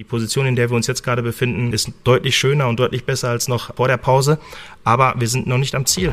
[0.00, 3.28] Die Position, in der wir uns jetzt gerade befinden, ist deutlich schöner und deutlich besser
[3.28, 4.38] als noch vor der Pause,
[4.82, 6.10] aber wir sind noch nicht am Ziel.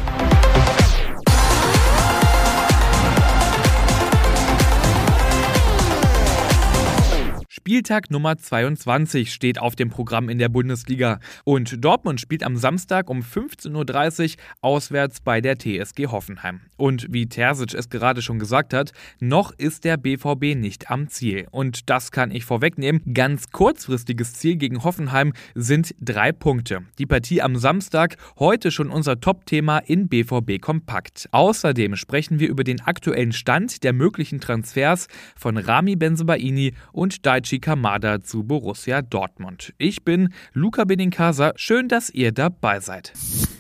[7.78, 13.08] Spieltag Nummer 22 steht auf dem Programm in der Bundesliga und Dortmund spielt am Samstag
[13.08, 16.62] um 15.30 Uhr auswärts bei der TSG Hoffenheim.
[16.76, 21.48] Und wie Terzic es gerade schon gesagt hat, noch ist der BVB nicht am Ziel.
[21.52, 23.14] Und das kann ich vorwegnehmen.
[23.14, 26.82] Ganz kurzfristiges Ziel gegen Hoffenheim sind drei Punkte.
[26.98, 31.30] Die Partie am Samstag, heute schon unser Top-Thema in BVB Kompakt.
[31.32, 35.06] Außerdem sprechen wir über den aktuellen Stand der möglichen Transfers
[35.36, 39.74] von Rami Benzebaini und Daichi Kamada zu Borussia Dortmund.
[39.78, 41.52] Ich bin Luca Benincasa.
[41.58, 43.12] Schön, dass ihr dabei seid.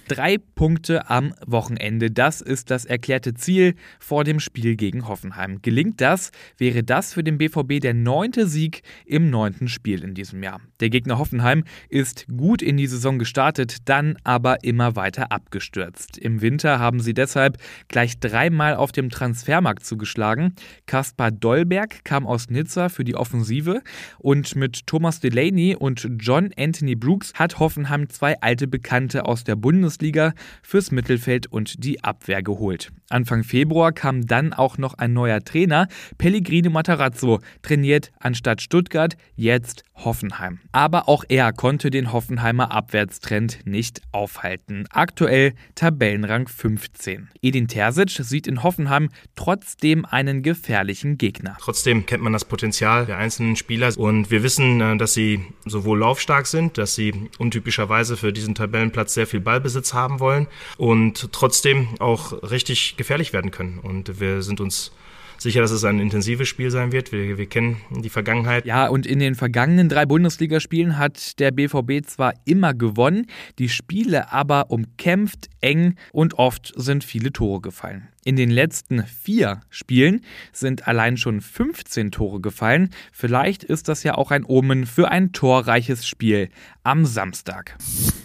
[0.08, 5.62] Drei Punkte am Wochenende, das ist das erklärte Ziel vor dem Spiel gegen Hoffenheim.
[5.62, 10.42] Gelingt das, wäre das für den BVB der neunte Sieg im neunten Spiel in diesem
[10.42, 10.62] Jahr.
[10.80, 16.18] Der Gegner Hoffenheim ist gut in die Saison gestartet, dann aber immer weiter abgestürzt.
[16.18, 17.58] Im Winter haben sie deshalb
[17.90, 20.54] gleich dreimal auf dem Transfermarkt zugeschlagen.
[20.86, 23.82] Kaspar Dollberg kam aus Nizza für die Offensive
[24.20, 29.58] und mit Thomas Delaney und John Anthony Brooks hat Hoffenheim zwei alte Bekannte aus der
[29.58, 32.92] Bundesliga Bundesliga fürs Mittelfeld und die Abwehr geholt.
[33.10, 35.88] Anfang Februar kam dann auch noch ein neuer Trainer.
[36.18, 40.60] Pellegrino Matarazzo trainiert anstatt Stuttgart jetzt Hoffenheim.
[40.72, 44.86] Aber auch er konnte den Hoffenheimer Abwärtstrend nicht aufhalten.
[44.92, 47.30] Aktuell Tabellenrang 15.
[47.42, 51.58] Edin Terzic sieht in Hoffenheim trotzdem einen gefährlichen Gegner.
[51.60, 56.00] Trotzdem kennt man das Potenzial der einzelnen Spieler und wir wissen, äh, dass sie sowohl
[56.00, 61.90] laufstark sind, dass sie untypischerweise für diesen Tabellenplatz sehr viel Ballbesitz haben wollen und trotzdem
[62.00, 63.80] auch richtig gefährlich werden können.
[63.80, 64.92] Und wir sind uns
[65.38, 67.12] sicher, dass es ein intensives Spiel sein wird.
[67.12, 68.66] Wir, wir kennen die Vergangenheit.
[68.66, 73.28] Ja, und in den vergangenen drei Bundesligaspielen hat der BVB zwar immer gewonnen,
[73.60, 78.08] die Spiele aber umkämpft, eng und oft sind viele Tore gefallen.
[78.24, 82.90] In den letzten vier Spielen sind allein schon 15 Tore gefallen.
[83.14, 86.50] Vielleicht ist das ja auch ein Omen für ein torreiches Spiel
[86.84, 87.78] am Samstag.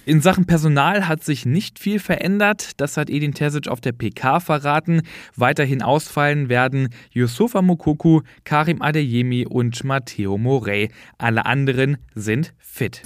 [0.04, 2.72] In Sachen Personal hat sich nicht viel verändert.
[2.78, 5.02] Das hat Edin Terzic auf der PK verraten.
[5.36, 10.91] Weiterhin ausfallen werden Yusufa Mokoku, Karim Adeyemi und Matteo Morey.
[11.18, 13.02] Alle anderen sind fit.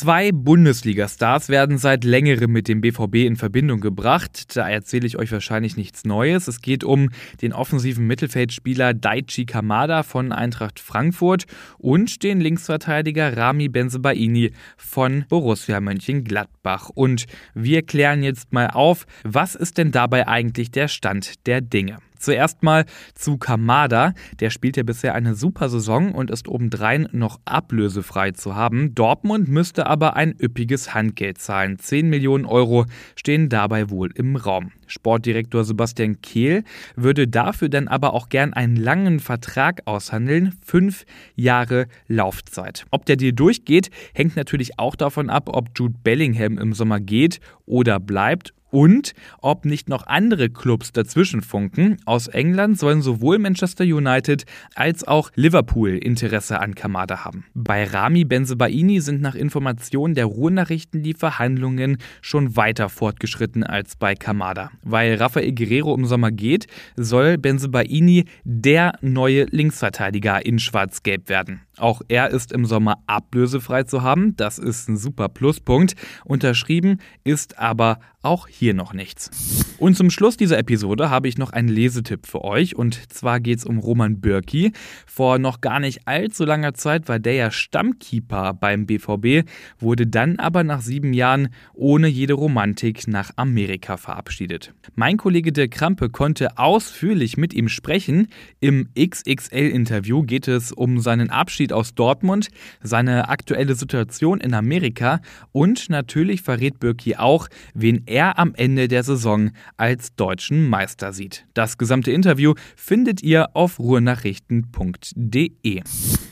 [0.00, 4.56] Zwei Bundesliga-Stars werden seit längerem mit dem BVB in Verbindung gebracht.
[4.56, 6.48] Da erzähle ich euch wahrscheinlich nichts Neues.
[6.48, 7.10] Es geht um
[7.42, 11.44] den offensiven Mittelfeldspieler Daichi Kamada von Eintracht Frankfurt
[11.76, 16.88] und den Linksverteidiger Rami Benzebaini von Borussia Mönchengladbach.
[16.88, 21.98] Und wir klären jetzt mal auf, was ist denn dabei eigentlich der Stand der Dinge?
[22.20, 24.12] Zuerst mal zu Kamada.
[24.38, 28.94] Der spielt ja bisher eine super Saison und ist obendrein noch ablösefrei zu haben.
[28.94, 31.78] Dortmund müsste aber ein üppiges Handgeld zahlen.
[31.78, 32.84] 10 Millionen Euro
[33.16, 34.70] stehen dabei wohl im Raum.
[34.86, 36.64] Sportdirektor Sebastian Kehl
[36.94, 40.58] würde dafür dann aber auch gern einen langen Vertrag aushandeln.
[40.62, 42.84] Fünf Jahre Laufzeit.
[42.90, 47.40] Ob der Deal durchgeht, hängt natürlich auch davon ab, ob Jude Bellingham im Sommer geht
[47.64, 51.98] oder bleibt und ob nicht noch andere Clubs dazwischen funken.
[52.04, 54.44] Aus England sollen sowohl Manchester United
[54.74, 57.44] als auch Liverpool Interesse an Kamada haben.
[57.54, 64.14] Bei Rami Benzebaini sind nach Informationen der Ruhrnachrichten die Verhandlungen schon weiter fortgeschritten als bei
[64.14, 64.70] Kamada.
[64.82, 66.66] Weil Rafael Guerrero im Sommer geht,
[66.96, 71.62] soll Benzebaini der neue Linksverteidiger in Schwarz-Gelb werden.
[71.80, 74.36] Auch er ist im Sommer ablösefrei zu haben.
[74.36, 75.96] Das ist ein super Pluspunkt.
[76.24, 79.30] Unterschrieben ist aber auch hier noch nichts.
[79.78, 82.76] Und zum Schluss dieser Episode habe ich noch einen Lesetipp für euch.
[82.76, 84.72] Und zwar geht es um Roman Bürki.
[85.06, 89.48] Vor noch gar nicht allzu langer Zeit war der ja Stammkeeper beim BVB,
[89.78, 94.74] wurde dann aber nach sieben Jahren ohne jede Romantik nach Amerika verabschiedet.
[94.96, 98.28] Mein Kollege Dirk Krampe konnte ausführlich mit ihm sprechen.
[98.60, 102.48] Im XXL-Interview geht es um seinen Abschied Abschied aus Dortmund,
[102.82, 105.20] seine aktuelle Situation in Amerika
[105.52, 111.46] und natürlich verrät Birki auch, wen er am Ende der Saison als deutschen Meister sieht.
[111.54, 115.82] Das gesamte Interview findet ihr auf ruhrnachrichten.de.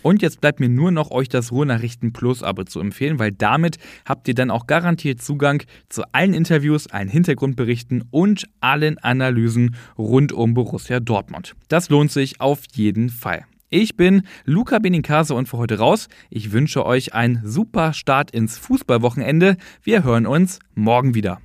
[0.03, 3.79] Und jetzt bleibt mir nur noch euch das Ruhrnachrichten Plus Abo zu empfehlen, weil damit
[4.05, 10.33] habt ihr dann auch garantiert Zugang zu allen Interviews, allen Hintergrundberichten und allen Analysen rund
[10.33, 11.55] um Borussia Dortmund.
[11.69, 13.45] Das lohnt sich auf jeden Fall.
[13.71, 16.09] Ich bin Luca Benincase und für heute raus.
[16.31, 19.59] Ich wünsche euch einen super Start ins Fußballwochenende.
[19.83, 21.37] Wir hören uns morgen wieder.